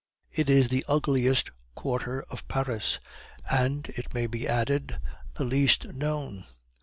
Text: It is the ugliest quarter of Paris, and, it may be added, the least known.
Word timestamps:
It 0.31 0.49
is 0.49 0.69
the 0.69 0.83
ugliest 0.87 1.51
quarter 1.75 2.23
of 2.23 2.47
Paris, 2.47 2.97
and, 3.47 3.87
it 3.89 4.15
may 4.15 4.25
be 4.25 4.47
added, 4.47 4.97
the 5.35 5.43
least 5.43 5.89
known. 5.89 6.45